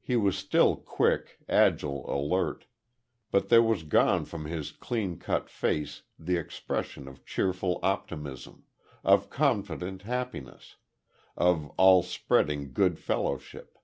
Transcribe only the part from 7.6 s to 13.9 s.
optimism of confident happiness of all spreading good fellowship.